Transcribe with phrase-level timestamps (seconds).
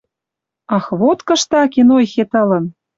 [0.75, 2.65] Ах, вот кыштакен ойхет ылын!—